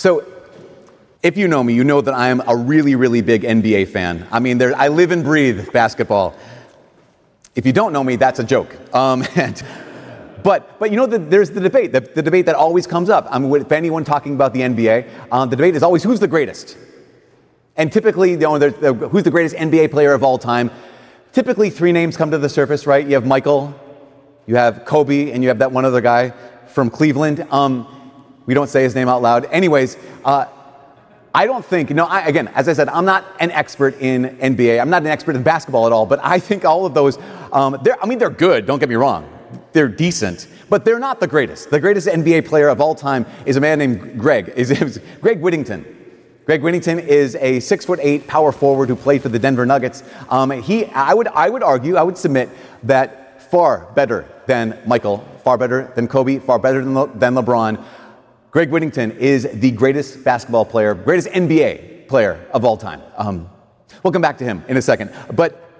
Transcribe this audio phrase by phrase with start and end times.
[0.00, 0.24] So,
[1.22, 4.26] if you know me, you know that I am a really, really big NBA fan.
[4.32, 6.34] I mean, there, I live and breathe basketball.
[7.54, 8.74] If you don't know me, that's a joke.
[8.94, 9.62] Um, and,
[10.42, 13.26] but, but you know, the, there's the debate, the, the, debate that always comes up.
[13.30, 16.28] I mean, if anyone talking about the NBA, uh, the debate is always who's the
[16.28, 16.78] greatest?
[17.76, 20.70] And typically, you know, the, who's the greatest NBA player of all time?
[21.32, 23.06] Typically, three names come to the surface, right?
[23.06, 23.78] You have Michael,
[24.46, 26.30] you have Kobe, and you have that one other guy
[26.68, 27.46] from Cleveland.
[27.50, 27.86] Um,
[28.46, 29.46] we don't say his name out loud.
[29.46, 30.46] Anyways, uh,
[31.34, 34.80] I don't think, no, I, again, as I said, I'm not an expert in NBA.
[34.80, 37.18] I'm not an expert in basketball at all, but I think all of those,
[37.52, 39.28] um, I mean, they're good, don't get me wrong.
[39.72, 41.70] They're decent, but they're not the greatest.
[41.70, 45.96] The greatest NBA player of all time is a man named Greg, is, Greg Whittington.
[46.46, 50.02] Greg Whittington is a six foot eight power forward who played for the Denver Nuggets.
[50.28, 52.48] Um, he, I would, I would argue, I would submit
[52.84, 57.84] that far better than Michael, far better than Kobe, far better than, Le, than LeBron.
[58.50, 63.00] Greg Whittington is the greatest basketball player, greatest NBA player of all time.
[63.16, 63.48] Um,
[64.02, 65.12] we'll come back to him in a second.
[65.32, 65.70] But,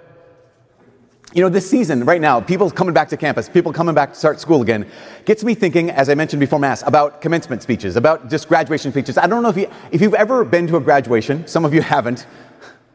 [1.33, 4.15] you know, this season, right now, people coming back to campus, people coming back to
[4.15, 4.89] start school again,
[5.25, 9.17] gets me thinking, as I mentioned before Mass, about commencement speeches, about just graduation speeches.
[9.17, 11.81] I don't know if, you, if you've ever been to a graduation, some of you
[11.81, 12.25] haven't.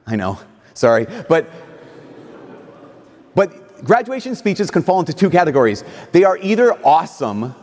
[0.06, 0.40] I know,
[0.72, 1.06] sorry.
[1.28, 1.50] But,
[3.34, 5.84] but graduation speeches can fall into two categories.
[6.12, 7.54] They are either awesome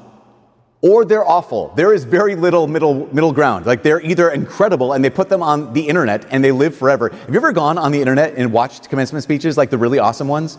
[0.84, 1.72] or they're awful.
[1.78, 3.66] There is very little middle, middle ground.
[3.66, 7.08] Like they're either incredible and they put them on the internet and they live forever.
[7.10, 10.28] Have you ever gone on the internet and watched commencement speeches, like the really awesome
[10.28, 10.58] ones?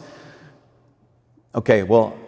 [1.54, 2.18] Okay, well,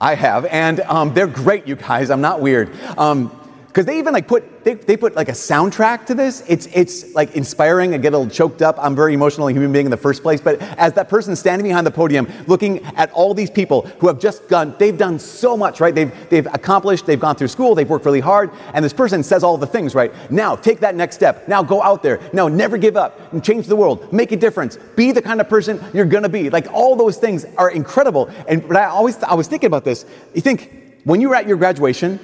[0.00, 2.10] I have, and um, they're great, you guys.
[2.10, 2.70] I'm not weird.
[2.96, 3.36] Um,
[3.72, 6.44] because they even like put they, they put like a soundtrack to this.
[6.46, 8.76] It's it's like inspiring i get a little choked up.
[8.78, 11.86] I'm very emotional human being in the first place but as that person standing behind
[11.86, 15.80] the podium looking at all these people who have just done they've done so much
[15.80, 15.94] right?
[15.94, 19.42] They've they've accomplished they've gone through school they've worked really hard and this person says
[19.42, 20.12] all the things right?
[20.30, 21.48] Now take that next step.
[21.48, 22.20] Now go out there.
[22.34, 24.12] Now never give up and change the world.
[24.12, 24.76] Make a difference.
[24.96, 26.50] Be the kind of person you're gonna be.
[26.50, 28.30] Like all those things are incredible.
[28.48, 30.04] And but i always i was thinking about this.
[30.34, 32.20] You think when you were at your graduation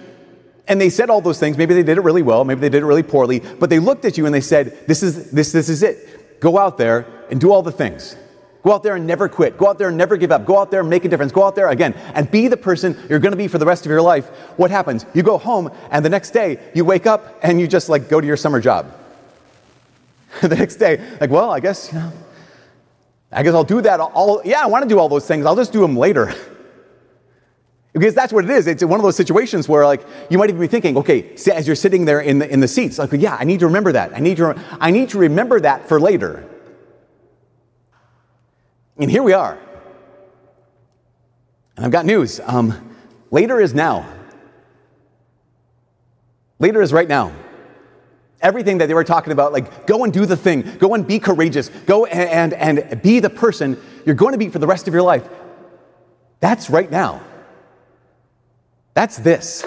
[0.69, 1.57] and they said all those things.
[1.57, 4.05] Maybe they did it really well, maybe they did it really poorly, but they looked
[4.05, 6.41] at you and they said, This is, this, this is it.
[6.41, 8.17] Go out there and do all the things.
[8.63, 9.57] Go out there and never quit.
[9.57, 10.45] Go out there and never give up.
[10.45, 11.33] Go out there and make a difference.
[11.33, 13.87] Go out there again and be the person you're going to be for the rest
[13.87, 14.27] of your life.
[14.57, 15.07] What happens?
[15.15, 18.21] You go home and the next day you wake up and you just like go
[18.21, 18.93] to your summer job.
[20.43, 22.13] the next day, like, well, I guess, you know,
[23.33, 24.01] I guess I'll do that.
[24.01, 25.47] All, yeah, I want to do all those things.
[25.47, 26.35] I'll just do them later.
[27.99, 28.67] Because that's what it is.
[28.69, 31.75] It's one of those situations where, like, you might even be thinking, okay, as you're
[31.75, 34.15] sitting there in the, in the seats, like, yeah, I need to remember that.
[34.15, 36.49] I need to, I need to remember that for later.
[38.99, 39.59] And here we are.
[41.77, 42.41] And I've got news.
[42.45, 42.95] Um,
[43.33, 44.09] later is now.
[46.61, 47.33] Later is right now.
[48.41, 51.19] Everything that they were talking about, like, go and do the thing, go and be
[51.19, 54.87] courageous, go and, and, and be the person you're going to be for the rest
[54.87, 55.29] of your life.
[56.39, 57.23] That's right now.
[58.99, 59.65] That's this.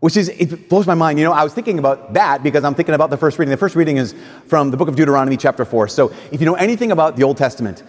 [0.00, 1.18] Which is, it blows my mind.
[1.18, 3.50] You know, I was thinking about that because I'm thinking about the first reading.
[3.50, 4.14] The first reading is
[4.46, 5.86] from the book of Deuteronomy, chapter 4.
[5.88, 7.82] So if you know anything about the Old Testament,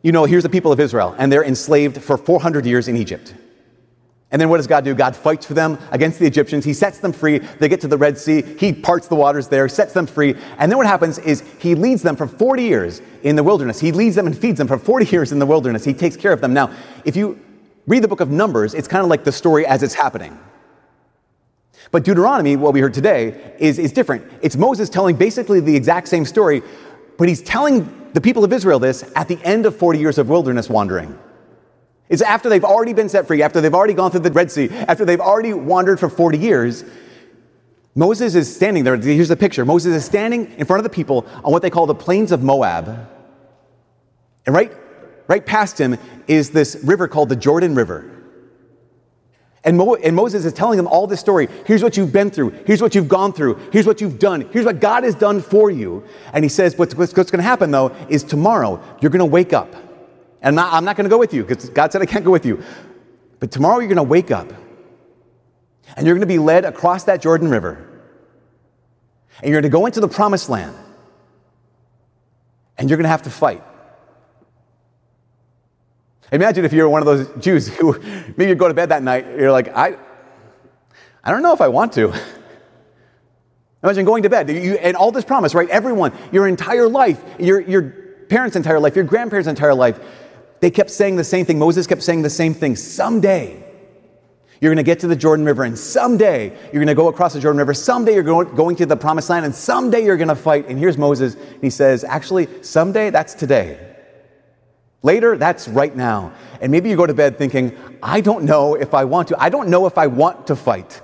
[0.00, 3.34] you know, here's the people of Israel, and they're enslaved for 400 years in Egypt.
[4.30, 4.94] And then what does God do?
[4.94, 6.64] God fights for them against the Egyptians.
[6.64, 7.40] He sets them free.
[7.40, 8.40] They get to the Red Sea.
[8.40, 10.34] He parts the waters there, sets them free.
[10.56, 13.80] And then what happens is he leads them for 40 years in the wilderness.
[13.80, 15.84] He leads them and feeds them for 40 years in the wilderness.
[15.84, 16.54] He takes care of them.
[16.54, 17.38] Now, if you
[17.86, 20.38] read the book of Numbers, it's kind of like the story as it's happening.
[21.90, 24.30] But Deuteronomy, what we heard today, is, is different.
[24.42, 26.62] It's Moses telling basically the exact same story,
[27.18, 30.28] but he's telling the people of Israel this at the end of 40 years of
[30.28, 31.18] wilderness wandering.
[32.08, 34.68] It's after they've already been set free, after they've already gone through the Red Sea,
[34.70, 36.84] after they've already wandered for 40 years.
[37.94, 38.96] Moses is standing there.
[38.96, 41.86] Here's the picture Moses is standing in front of the people on what they call
[41.86, 43.08] the plains of Moab.
[44.46, 44.72] And right
[45.30, 45.96] Right past him
[46.26, 48.10] is this river called the Jordan River.
[49.62, 51.48] And, Mo- and, Moses is telling them all this story.
[51.66, 52.50] Here's what you've been through.
[52.66, 53.54] Here's what you've gone through.
[53.72, 54.40] Here's what you've done.
[54.52, 56.02] Here's what God has done for you.
[56.32, 59.24] And he says, what's, what's, what's going to happen though is tomorrow you're going to
[59.24, 59.72] wake up.
[60.42, 62.44] And I'm not going to go with you because God said I can't go with
[62.44, 62.60] you.
[63.38, 64.52] But tomorrow you're going to wake up
[65.96, 67.88] and you're going to be led across that Jordan River.
[69.38, 70.74] And you're going to go into the promised land.
[72.76, 73.62] And you're going to have to fight.
[76.32, 77.98] Imagine if you're one of those Jews who
[78.36, 79.96] maybe you go to bed that night, you're like, I,
[81.24, 82.12] I don't know if I want to.
[83.82, 85.68] Imagine going to bed you, and all this promise, right?
[85.70, 87.82] Everyone, your entire life, your, your
[88.28, 89.98] parents' entire life, your grandparents' entire life,
[90.60, 91.58] they kept saying the same thing.
[91.58, 92.76] Moses kept saying the same thing.
[92.76, 93.64] Someday,
[94.60, 97.32] You're going to get to the Jordan River, and someday you're going to go across
[97.32, 97.72] the Jordan River.
[97.72, 100.68] Someday you're going, going to the promised land, and someday you're going to fight.
[100.68, 101.34] And here's Moses.
[101.34, 103.89] And he says, Actually, someday, that's today.
[105.02, 106.32] Later, that's right now.
[106.60, 109.42] And maybe you go to bed thinking, I don't know if I want to.
[109.42, 111.00] I don't know if I want to fight.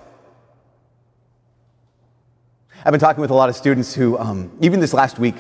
[2.84, 5.34] I've been talking with a lot of students who, um, even this last week,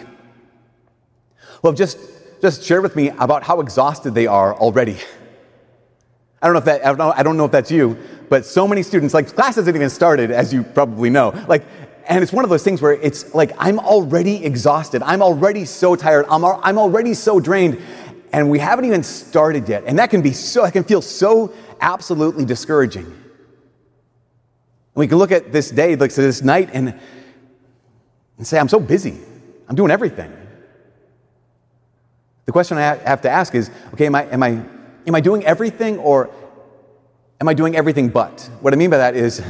[1.60, 1.98] who have just,
[2.40, 4.96] just shared with me about how exhausted they are already.
[6.40, 7.98] I don't know if that, I don't know, I don't know if that's you,
[8.28, 11.30] but so many students, like class hasn't even started, as you probably know.
[11.46, 11.64] Like,
[12.08, 15.02] and it's one of those things where it's like, I'm already exhausted.
[15.02, 16.26] I'm already so tired.
[16.28, 17.82] I'm, I'm already so drained.
[18.32, 19.84] And we haven't even started yet.
[19.86, 23.14] And that can be so, that can feel so absolutely discouraging.
[24.94, 26.98] We can look at this day, look at this night, and
[28.38, 29.18] and say, I'm so busy.
[29.68, 30.32] I'm doing everything.
[32.44, 34.48] The question I have to ask is okay, am I, am I,
[35.06, 36.30] am I doing everything or
[37.40, 38.48] am I doing everything but?
[38.60, 39.42] What I mean by that is,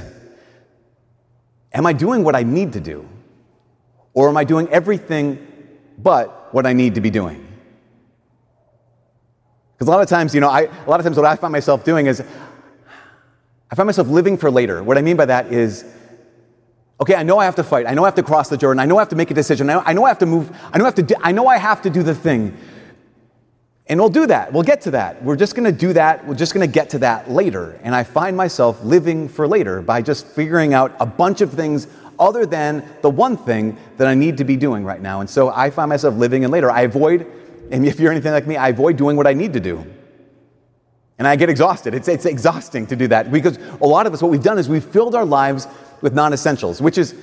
[1.73, 3.06] am I doing what I need to do?
[4.14, 5.46] Or am I doing everything
[5.99, 7.45] but what I need to be doing?
[9.76, 11.52] Because a lot of times, you know, I, a lot of times what I find
[11.52, 12.23] myself doing is
[13.70, 14.82] I find myself living for later.
[14.82, 15.84] What I mean by that is
[16.99, 17.87] Okay, I know I have to fight.
[17.87, 18.81] I know I have to cross the Jordan.
[18.81, 19.69] I know I have to make a decision.
[19.69, 20.50] I know I, know I have to move.
[20.73, 22.56] I know I have to do, I know I have to do the thing.
[23.88, 24.52] And we'll do that.
[24.52, 25.23] We'll get to that.
[25.23, 26.26] We're just going to do that.
[26.26, 27.78] We're just going to get to that later.
[27.84, 31.87] And I find myself living for later by just figuring out a bunch of things
[32.19, 35.20] other than the one thing that I need to be doing right now.
[35.20, 36.69] And so I find myself living in later.
[36.69, 37.31] I avoid,
[37.70, 39.84] and if you're anything like me, I avoid doing what I need to do.
[41.18, 41.94] And I get exhausted.
[41.94, 44.68] It's, it's exhausting to do that because a lot of us, what we've done is
[44.68, 45.66] we've filled our lives
[46.02, 47.14] with non essentials, which is,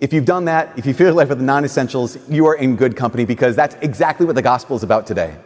[0.00, 2.76] if you've done that, if you fill your life with non essentials, you are in
[2.76, 5.36] good company because that's exactly what the gospel is about today.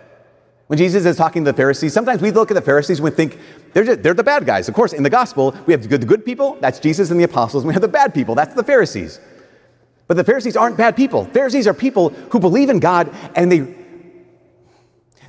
[0.66, 3.10] When Jesus is talking to the Pharisees, sometimes we look at the Pharisees and we
[3.10, 3.38] think
[3.72, 4.68] they're, just, they're the bad guys.
[4.68, 7.20] Of course, in the gospel, we have the good, the good people, that's Jesus and
[7.20, 9.20] the apostles, and we have the bad people, that's the Pharisees.
[10.08, 11.26] But the Pharisees aren't bad people.
[11.26, 13.60] Pharisees are people who believe in God and they,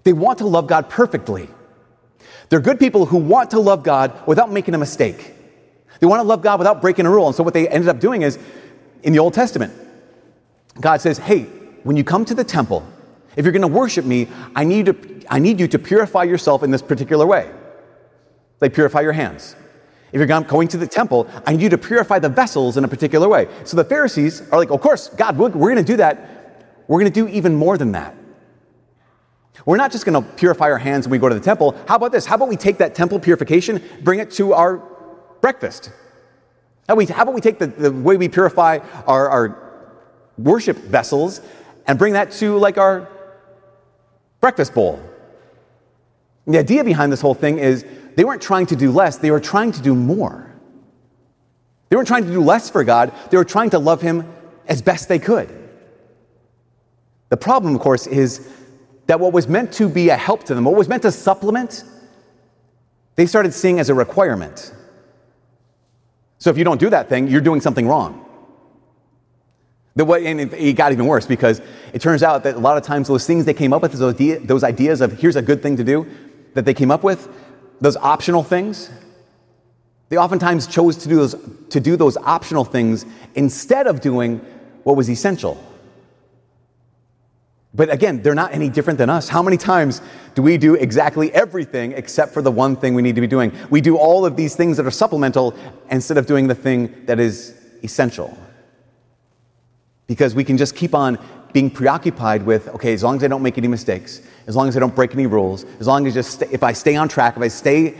[0.04, 1.50] they want to love God perfectly.
[2.50, 5.34] They're good people who want to love God without making a mistake.
[6.00, 7.28] They want to love God without breaking a rule.
[7.28, 8.38] And so what they ended up doing is
[9.04, 9.74] in the Old Testament,
[10.80, 11.44] God says, hey,
[11.84, 12.86] when you come to the temple,
[13.36, 16.64] if you're going to worship me, I need, to, I need you to purify yourself
[16.64, 17.52] in this particular way.
[18.60, 19.56] They purify your hands.
[20.12, 22.88] If you're going to the temple, I need you to purify the vessels in a
[22.88, 23.48] particular way.
[23.64, 26.86] So the Pharisees are like, of course, God, we're, we're going to do that.
[26.88, 28.16] We're going to do even more than that.
[29.66, 31.78] We're not just going to purify our hands when we go to the temple.
[31.88, 32.26] How about this?
[32.26, 34.82] How about we take that temple purification, bring it to our
[35.42, 35.92] breakfast?
[36.88, 39.92] How, about we take the, the way we purify our, our
[40.38, 41.42] worship vessels
[41.88, 43.08] and bring that to like our
[44.42, 45.02] breakfast bowl?
[46.46, 47.86] The idea behind this whole thing is
[48.16, 50.52] they weren't trying to do less, they were trying to do more.
[51.90, 54.28] They weren't trying to do less for God, they were trying to love Him
[54.68, 55.50] as best they could.
[57.30, 58.48] The problem, of course, is
[59.08, 61.84] that what was meant to be a help to them, what was meant to supplement,
[63.16, 64.74] they started seeing as a requirement.
[66.40, 68.26] So if you don't do that thing, you're doing something wrong.
[69.96, 71.62] The way, and it got even worse because
[71.94, 74.16] it turns out that a lot of times those things they came up with, those,
[74.16, 76.08] idea, those ideas of here's a good thing to do
[76.56, 77.30] that they came up with,
[77.80, 78.90] those optional things,
[80.10, 81.36] they oftentimes chose to do those,
[81.70, 83.06] to do those optional things
[83.36, 84.40] instead of doing
[84.83, 85.64] what was essential.
[87.75, 89.27] But again, they're not any different than us.
[89.27, 90.01] How many times
[90.35, 93.51] do we do exactly everything except for the one thing we need to be doing?
[93.71, 95.56] We do all of these things that are supplemental
[95.89, 98.37] instead of doing the thing that is essential.
[100.06, 101.18] Because we can just keep on
[101.51, 104.77] being preoccupied with, okay, as long as I don't make any mistakes, as long as
[104.77, 107.42] I don't break any rules, as long as just if I stay on track, if
[107.42, 107.95] I stay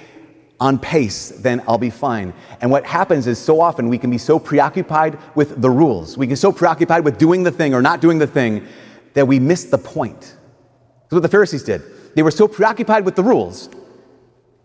[0.59, 2.33] on pace, then I'll be fine.
[2.61, 6.17] And what happens is so often we can be so preoccupied with the rules.
[6.17, 8.67] We get so preoccupied with doing the thing or not doing the thing
[9.13, 10.22] that we missed the point.
[10.22, 11.82] That's what the Pharisees did.
[12.15, 13.70] They were so preoccupied with the rules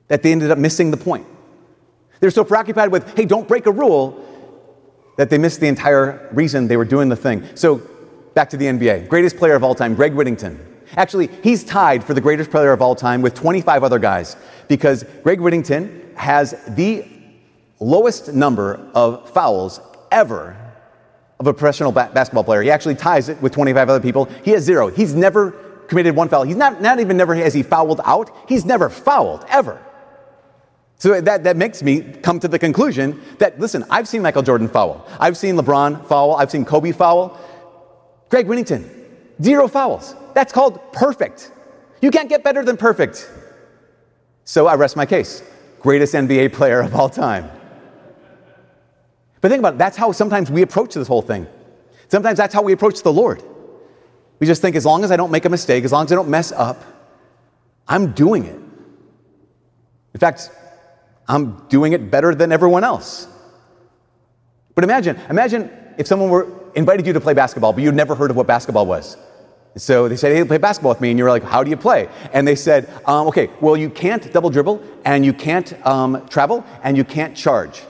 [0.09, 1.27] that they ended up missing the point.
[2.21, 4.25] They were so preoccupied with, hey, don't break a rule,
[5.19, 7.45] that they missed the entire reason they were doing the thing.
[7.57, 7.83] So,
[8.35, 9.09] back to the NBA.
[9.09, 10.65] Greatest player of all time, Greg Whittington.
[10.97, 14.37] Actually, he's tied for the greatest player of all time with 25 other guys
[14.69, 17.07] because Greg Whittington has the
[17.81, 19.81] lowest number of fouls
[20.13, 20.57] ever
[21.41, 22.63] of a professional ba- basketball player.
[22.63, 24.25] He actually ties it with 25 other people.
[24.45, 24.89] He has zero.
[24.89, 25.53] He's never
[25.89, 26.43] committed one foul.
[26.43, 28.31] He's not, not even never has he fouled out.
[28.49, 29.81] He's never fouled, ever.
[30.97, 34.69] So that, that makes me come to the conclusion that, listen, I've seen Michael Jordan
[34.69, 35.07] foul.
[35.21, 36.35] I've seen LeBron foul.
[36.35, 37.39] I've seen Kobe foul.
[38.31, 38.91] Greg Whittington,
[39.41, 40.15] zero fouls.
[40.35, 41.53] That's called perfect.
[42.03, 43.31] You can't get better than perfect.
[44.45, 45.43] So I rest my case.
[45.81, 47.51] greatest NBA player of all time.
[49.41, 51.47] But think about it, that's how sometimes we approach this whole thing.
[52.09, 53.43] Sometimes that's how we approach the Lord.
[54.39, 56.15] We just think as long as I don't make a mistake, as long as I
[56.15, 56.83] don't mess up,
[57.87, 58.55] I'm doing it.
[60.15, 60.51] In fact,
[61.29, 63.29] I'm doing it better than everyone else.
[64.75, 68.31] But imagine, imagine if someone were invited you to play basketball, but you'd never heard
[68.31, 69.17] of what basketball was.
[69.77, 71.11] So they said, hey, play basketball with me.
[71.11, 72.09] And you were like, how do you play?
[72.33, 76.65] And they said, um, okay, well, you can't double dribble, and you can't um, travel,
[76.83, 77.81] and you can't charge.
[77.81, 77.85] Do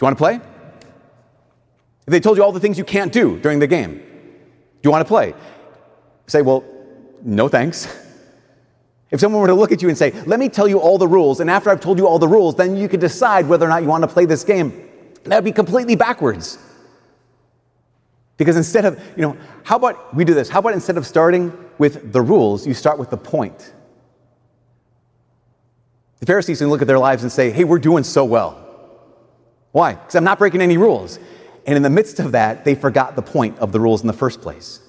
[0.00, 0.40] you want to play?
[2.06, 4.90] If they told you all the things you can't do during the game, do you
[4.90, 5.34] want to play?
[6.26, 6.64] Say, well,
[7.22, 7.86] no thanks.
[9.10, 11.06] If someone were to look at you and say, let me tell you all the
[11.06, 13.68] rules, and after I've told you all the rules, then you could decide whether or
[13.68, 14.88] not you want to play this game,
[15.24, 16.58] that would be completely backwards.
[18.38, 20.48] Because instead of, you know, how about we do this?
[20.48, 23.72] How about instead of starting with the rules, you start with the point?
[26.20, 28.58] The Pharisees can look at their lives and say, hey, we're doing so well.
[29.72, 29.94] Why?
[29.94, 31.18] Because I'm not breaking any rules.
[31.66, 34.12] And in the midst of that, they forgot the point of the rules in the
[34.12, 34.80] first place.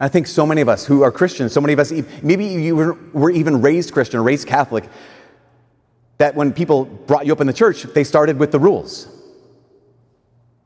[0.00, 1.92] I think so many of us who are Christians, so many of us,
[2.22, 4.88] maybe you were, even raised Christian or raised Catholic,
[6.18, 9.08] that when people brought you up in the church, they started with the rules.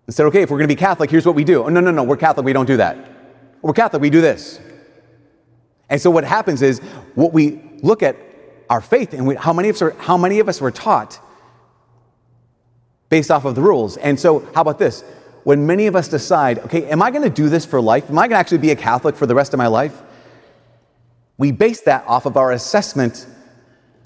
[0.07, 1.65] And said, okay, if we're going to be Catholic, here's what we do.
[1.65, 2.97] Oh, no, no, no, we're Catholic, we don't do that.
[3.63, 4.61] We're Catholic, we do this.
[5.89, 6.81] And so what happens is,
[7.15, 8.17] what we look at
[8.69, 11.21] our faith and we, how, many of us are, how many of us were taught
[13.13, 13.97] based off of the rules.
[13.99, 15.05] And so, how about this?
[15.45, 18.09] when many of us decide, okay, am I going to do this for life?
[18.09, 20.01] Am I going to actually be a Catholic for the rest of my life?
[21.37, 23.27] We base that off of our assessment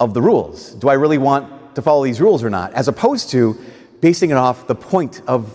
[0.00, 0.75] of the rules.
[0.75, 2.72] Do I really want to follow these rules or not?
[2.72, 3.58] As opposed to
[4.00, 5.52] basing it off the point of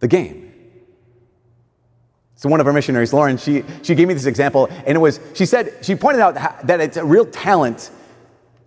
[0.00, 0.42] the game.
[2.34, 5.20] So one of our missionaries, Lauren, she, she gave me this example, and it was,
[5.34, 6.34] she said, she pointed out
[6.66, 7.90] that it's a real talent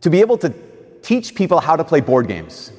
[0.01, 0.53] to be able to
[1.01, 2.71] teach people how to play board games.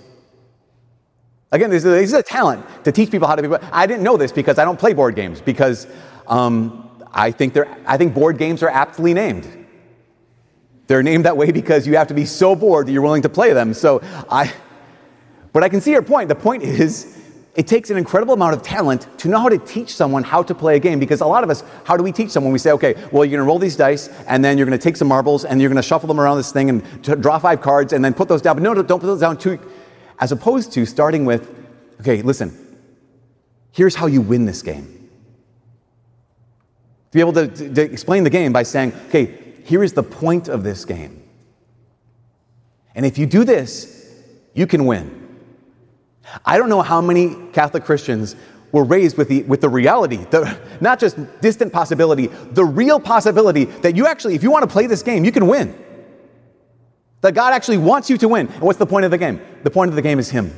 [1.52, 3.54] Again, this is, a talent to teach people how to be.
[3.73, 5.88] I didn't know this because I don't play board games because
[6.28, 7.76] um, I think they're.
[7.87, 9.49] I think board games are aptly named.
[10.87, 13.28] They're named that way because you have to be so bored that you're willing to
[13.28, 13.75] play them.
[13.75, 14.52] So I.
[15.52, 16.28] But I can see your point.
[16.28, 17.19] The point is,
[17.57, 20.54] it takes an incredible amount of talent to know how to teach someone how to
[20.54, 22.52] play a game because a lot of us, how do we teach someone?
[22.52, 24.83] We say, okay, well, you're going to roll these dice and then you're going to
[24.83, 27.61] take some marbles and you're going to shuffle them around this thing and draw five
[27.61, 28.54] cards and then put those down.
[28.54, 29.59] But no, don't put those down too
[30.21, 31.50] as opposed to starting with,
[32.00, 32.79] okay, listen,
[33.73, 35.09] here's how you win this game.
[37.11, 40.03] To be able to, to, to explain the game by saying, okay, here is the
[40.03, 41.23] point of this game.
[42.95, 44.12] And if you do this,
[44.55, 45.17] you can win.
[46.45, 48.37] I don't know how many Catholic Christians
[48.73, 53.65] were raised with the, with the reality, the, not just distant possibility, the real possibility
[53.65, 55.77] that you actually, if you want to play this game, you can win.
[57.23, 58.47] That God actually wants you to win.
[58.47, 59.41] And what's the point of the game?
[59.62, 60.52] The point of the game is Him.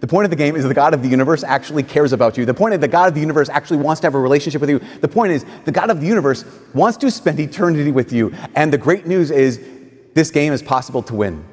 [0.00, 2.44] The point of the game is the God of the universe actually cares about you.
[2.44, 4.68] The point is the God of the universe actually wants to have a relationship with
[4.68, 4.78] you.
[5.00, 6.44] The point is the God of the universe
[6.74, 8.34] wants to spend eternity with you.
[8.54, 9.60] And the great news is
[10.14, 11.44] this game is possible to win.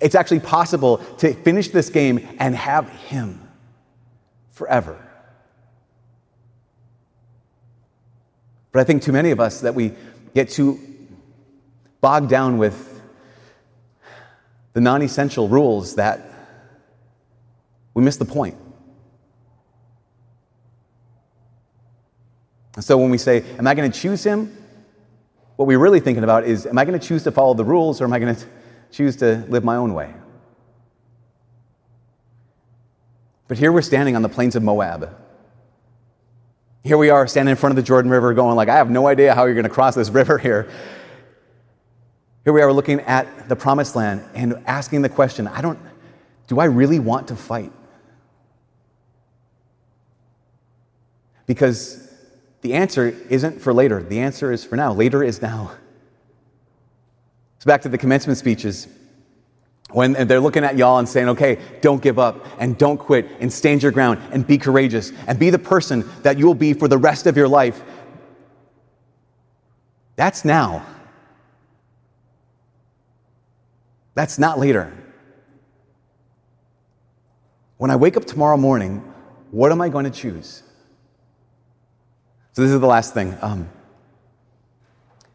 [0.00, 3.40] It's actually possible to finish this game and have Him
[4.50, 5.02] forever.
[8.72, 9.94] But I think too many of us that we
[10.34, 10.78] get too
[12.02, 12.95] bogged down with
[14.76, 16.20] the non essential rules that
[17.94, 18.58] we miss the point.
[22.80, 24.54] So when we say, Am I going to choose him?
[25.56, 28.02] What we're really thinking about is, Am I going to choose to follow the rules
[28.02, 28.44] or am I going to
[28.90, 30.12] choose to live my own way?
[33.48, 35.16] But here we're standing on the plains of Moab.
[36.84, 39.06] Here we are standing in front of the Jordan River going like, I have no
[39.06, 40.68] idea how you're going to cross this river here.
[42.46, 45.80] Here we are looking at the promised land and asking the question I don't,
[46.46, 47.72] do I really want to fight?
[51.46, 52.08] Because
[52.60, 54.92] the answer isn't for later, the answer is for now.
[54.92, 55.72] Later is now.
[57.58, 58.86] So back to the commencement speeches.
[59.90, 63.52] When they're looking at y'all and saying, okay, don't give up and don't quit and
[63.52, 66.86] stand your ground and be courageous and be the person that you will be for
[66.86, 67.82] the rest of your life.
[70.14, 70.86] That's now.
[74.16, 74.90] That's not later.
[77.76, 79.12] When I wake up tomorrow morning,
[79.50, 80.62] what am I going to choose?
[82.54, 83.36] So, this is the last thing.
[83.42, 83.68] Um,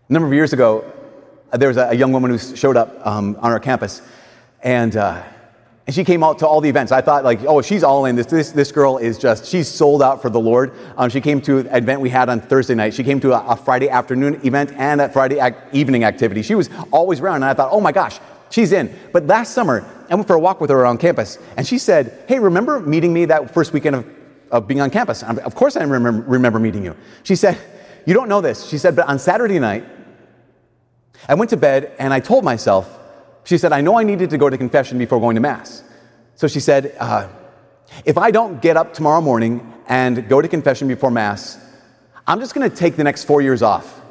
[0.10, 0.92] a number of years ago,
[1.54, 4.02] there was a, young woman who showed up um, on our campus,
[4.64, 5.22] and, uh,
[5.86, 6.92] and she came out to all the events.
[6.92, 8.16] I thought, like, oh, she's all in.
[8.16, 10.74] This, this, this girl is just, she's sold out for the Lord.
[10.98, 12.96] Um, she came to an event we had on Thursday night.
[12.96, 16.42] She came to a, a Friday afternoon event and a Friday ac- evening activity.
[16.42, 18.20] She was always around, and I thought, oh my gosh,
[18.52, 18.96] She's in.
[19.12, 22.26] But last summer, I went for a walk with her around campus, and she said,
[22.28, 24.06] Hey, remember meeting me that first weekend of,
[24.52, 25.24] of being on campus?
[25.24, 26.96] I'm, of course I remember, remember meeting you.
[27.24, 27.58] She said,
[28.06, 28.68] You don't know this.
[28.68, 29.86] She said, But on Saturday night,
[31.28, 33.00] I went to bed and I told myself,
[33.44, 35.84] she said, I know I needed to go to confession before going to Mass.
[36.36, 37.28] So she said, uh,
[38.06, 41.58] if I don't get up tomorrow morning and go to confession before Mass,
[42.28, 44.02] I'm just going to take the next four years off.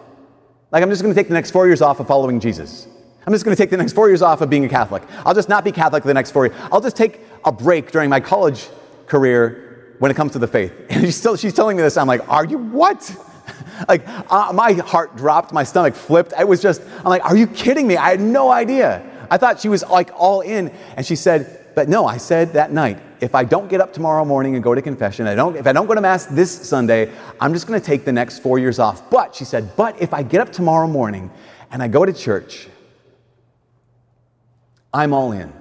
[0.70, 2.86] Like, I'm just going to take the next four years off of following Jesus.
[3.26, 5.02] I'm just going to take the next four years off of being a Catholic.
[5.26, 6.58] I'll just not be Catholic the next four years.
[6.72, 8.68] I'll just take a break during my college
[9.06, 10.72] career when it comes to the faith.
[10.90, 11.96] And she's, still, she's telling me this.
[11.96, 13.14] I'm like, are you what?
[13.88, 16.32] like, uh, my heart dropped, my stomach flipped.
[16.34, 17.96] I was just, I'm like, are you kidding me?
[17.96, 19.06] I had no idea.
[19.30, 20.70] I thought she was like all in.
[20.96, 24.24] And she said, but no, I said that night, if I don't get up tomorrow
[24.24, 27.12] morning and go to confession, I don't, if I don't go to Mass this Sunday,
[27.38, 29.08] I'm just going to take the next four years off.
[29.10, 31.30] But, she said, but if I get up tomorrow morning
[31.70, 32.68] and I go to church,
[34.92, 35.52] I'm all in.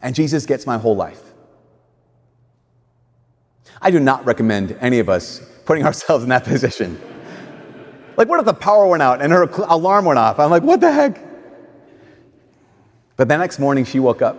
[0.00, 1.22] And Jesus gets my whole life.
[3.80, 7.00] I do not recommend any of us putting ourselves in that position.
[8.16, 10.38] like, what if the power went out and her alarm went off?
[10.38, 11.24] I'm like, what the heck?
[13.16, 14.36] But the next morning, she woke up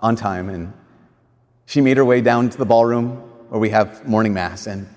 [0.00, 0.72] on time and
[1.66, 3.16] she made her way down to the ballroom
[3.50, 4.66] where we have morning mass.
[4.66, 4.88] And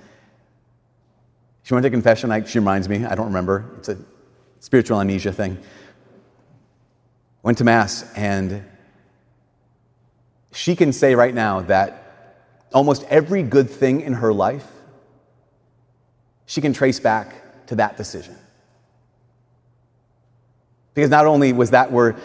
[1.63, 2.31] she went to confession.
[2.31, 3.65] I, she reminds me, I don't remember.
[3.77, 3.97] It's a
[4.59, 5.57] spiritual amnesia thing.
[7.43, 8.63] Went to mass, and
[10.51, 14.67] she can say right now that almost every good thing in her life,
[16.45, 18.35] she can trace back to that decision.
[20.93, 22.15] Because not only was that where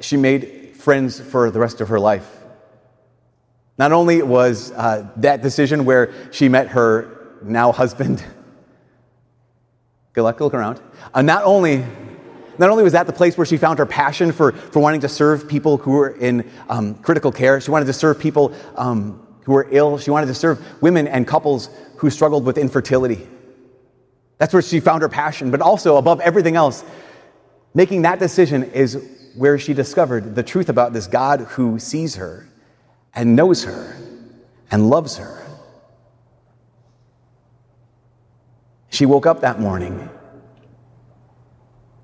[0.00, 2.28] she made friends for the rest of her life,
[3.76, 8.24] not only was uh, that decision where she met her now husband,
[10.14, 10.80] good luck, look around,
[11.12, 11.84] uh, not only
[12.56, 15.08] not only was that the place where she found her passion for, for wanting to
[15.08, 19.52] serve people who were in um, critical care, she wanted to serve people um, who
[19.52, 19.98] were ill.
[19.98, 23.26] She wanted to serve women and couples who struggled with infertility.
[24.38, 25.50] That's where she found her passion.
[25.50, 26.84] But also, above everything else,
[27.74, 29.04] making that decision is
[29.36, 32.48] where she discovered the truth about this God who sees her
[33.14, 33.96] and knows her
[34.70, 35.43] and loves her.
[38.94, 40.08] She woke up that morning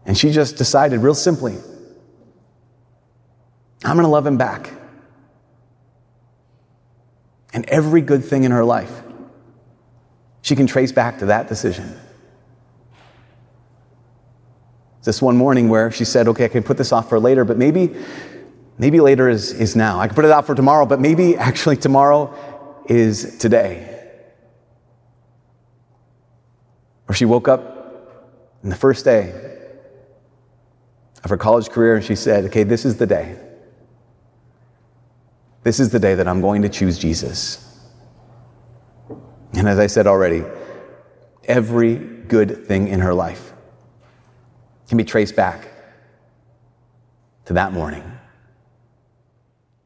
[0.05, 1.57] and she just decided, real simply,
[3.85, 4.70] I'm going to love him back
[7.53, 9.05] and every good thing in her life,
[10.42, 11.96] she can trace back to that decision.
[15.05, 17.57] This one morning where she said, okay, I can put this off for later, but
[17.57, 17.94] maybe,
[18.79, 20.00] maybe later is, is now.
[20.00, 22.35] I can put it out for tomorrow, but maybe actually tomorrow
[22.88, 24.00] is today.
[27.11, 28.23] Or she woke up
[28.62, 29.35] in the first day
[31.25, 33.37] of her college career and she said, okay, this is the day.
[35.64, 37.81] This is the day that I'm going to choose Jesus.
[39.55, 40.44] And as I said already,
[41.42, 43.55] every good thing in her life
[44.87, 45.66] can be traced back
[47.46, 48.05] to that morning.